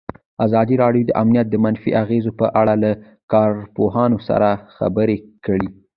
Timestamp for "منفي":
1.65-1.91